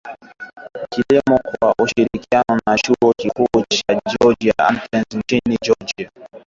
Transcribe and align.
Kilimo 0.91 1.39
kwa 1.59 1.75
ushirikiano 1.81 2.59
na 2.65 2.77
Chuo 2.77 3.13
Kikuu 3.17 3.65
cha 3.69 4.01
Georgia 4.11 4.53
Athens 4.57 5.05
nchini 5.15 5.57
Georgia 5.63 6.09